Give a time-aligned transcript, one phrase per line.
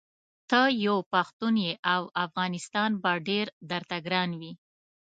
[0.49, 4.53] ته یو پښتون یې او افغانستان به ډېر درته ګران وي.